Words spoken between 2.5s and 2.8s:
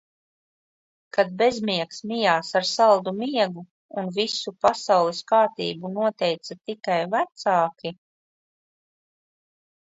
ar